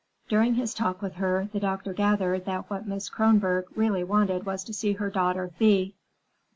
[0.27, 3.11] During his talk with her, the doctor gathered that what Mrs.
[3.11, 5.91] Kronborg really wanted was to see her daughter Thea.